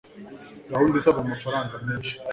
[0.71, 2.13] gahunda isaba amafaranga menshi